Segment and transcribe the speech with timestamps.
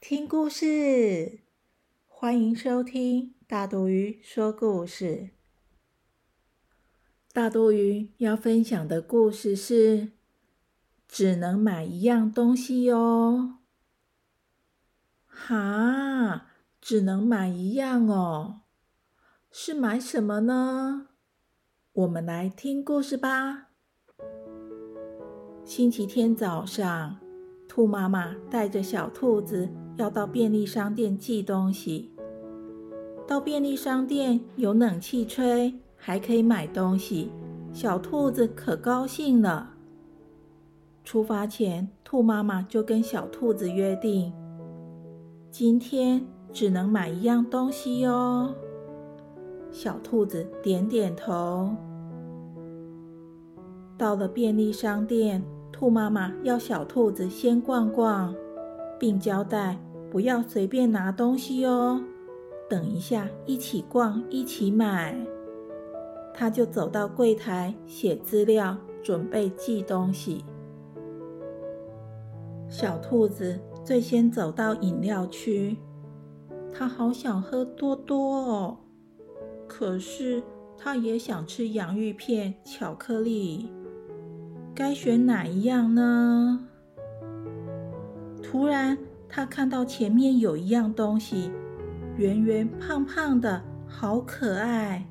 [0.00, 1.40] 听故事！
[2.06, 5.30] 欢迎收听大肚鱼说故事。
[7.32, 10.12] 大肚鱼要分享的故事是：
[11.08, 13.58] 只能买一样东西哦。
[15.26, 16.46] 哈，
[16.80, 18.60] 只能买一样哦，
[19.50, 21.08] 是买什么呢？
[21.92, 23.70] 我们来听故事吧。
[25.64, 27.18] 星期天早上。
[27.68, 32.10] 兔妈妈带着小兔子要到便利商店寄东西。
[33.26, 37.30] 到便利商店有冷气吹，还可以买东西，
[37.72, 39.74] 小兔子可高兴了。
[41.04, 44.32] 出发前，兔妈妈就跟小兔子约定：
[45.50, 48.52] 今天只能买一样东西哟。
[49.70, 51.76] 小兔子点点头。
[53.98, 55.44] 到了便利商店。
[55.78, 58.34] 兔妈妈要小兔子先逛逛，
[58.98, 59.78] 并交代
[60.10, 62.02] 不要随便拿东西哦。
[62.68, 65.16] 等一下一起逛，一起买。
[66.34, 70.44] 他就走到柜台写资料，准备寄东西。
[72.68, 75.76] 小兔子最先走到饮料区，
[76.72, 78.78] 它好想喝多多哦，
[79.68, 80.42] 可是
[80.76, 83.70] 它也想吃洋芋片、巧克力。
[84.78, 86.60] 该选哪一样呢？
[88.40, 88.96] 突然，
[89.28, 91.50] 他看到前面有一样东西，
[92.16, 95.04] 圆圆胖胖的，好可爱。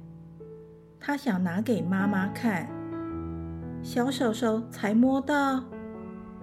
[0.97, 2.65] 他想拿给妈妈看，
[3.81, 5.61] 小手手才摸到，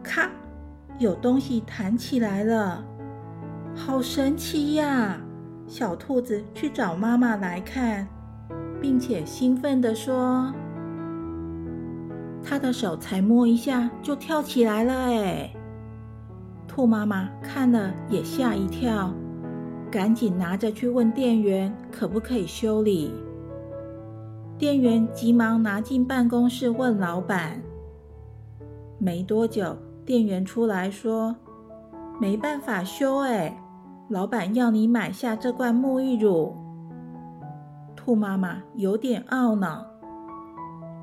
[0.03, 0.31] 咔，
[0.99, 2.85] 有东西弹起来了，
[3.75, 5.19] 好神奇呀！
[5.67, 8.07] 小兔子去找妈妈来看，
[8.83, 10.53] 并且兴奋地说。
[12.45, 15.51] 他的手才摸一下就跳起来了，哎！
[16.69, 19.13] 兔妈妈看了也吓一跳，
[19.91, 23.13] 赶紧拿着去问店员可不可以修理。
[24.59, 27.63] 店员急忙拿进办公室问老板。
[28.99, 31.35] 没多久，店员出来说
[32.21, 33.57] ：“没办法修，哎，
[34.09, 36.55] 老板要你买下这罐沐浴乳。”
[37.97, 39.94] 兔妈妈有点懊恼。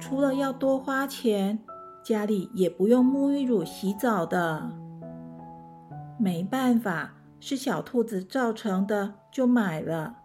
[0.01, 1.59] 除了要多花钱，
[2.03, 4.69] 家里也不用沐浴乳洗澡的。
[6.17, 10.17] 没办法，是小兔子造成的，就买了。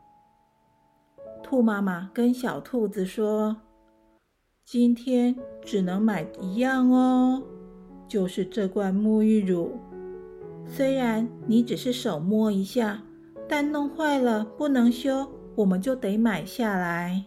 [1.43, 3.59] 兔妈妈跟小兔子说
[4.65, 7.43] ：“今天只能买一样哦，
[8.09, 9.79] 就是这罐沐浴乳。
[10.65, 13.03] 虽然你只是手摸一下，
[13.47, 17.27] 但弄坏了不能修，我们就得买下来。”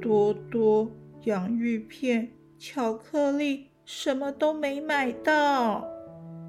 [0.00, 0.90] 多多
[1.24, 5.86] 洋芋片、巧克力，什么都没买到。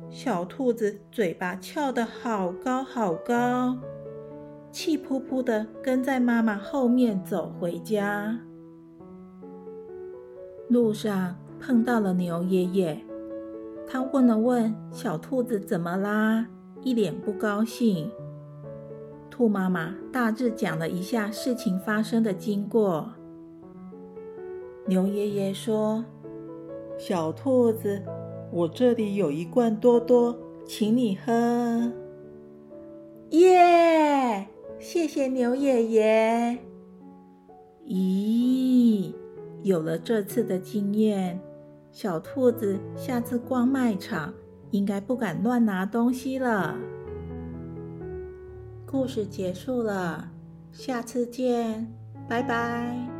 [0.09, 3.77] 小兔子嘴巴翘得好高好高，
[4.71, 8.39] 气扑扑的跟在妈妈后面走回家。
[10.67, 12.97] 路上碰到了牛爷爷，
[13.87, 16.47] 他问了问小兔子怎么啦，
[16.81, 18.09] 一脸不高兴。
[19.29, 23.11] 兔妈妈大致讲了一下事情发生的经过。
[24.87, 26.03] 牛爷爷说
[26.97, 28.01] ：“小兔子，
[28.51, 31.91] 我这里有一罐多多，请你喝。”
[33.31, 34.47] 耶！
[34.79, 36.57] 谢谢牛爷爷。
[37.85, 39.13] 咦，
[39.61, 41.39] 有了这次的经验，
[41.91, 44.33] 小兔子下次逛卖场
[44.71, 46.75] 应该不敢乱拿东西了。
[48.85, 50.31] 故事结束了，
[50.71, 51.87] 下次见，
[52.27, 53.10] 拜拜。